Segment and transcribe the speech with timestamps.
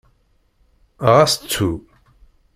[1.13, 1.71] Ɣas ttu.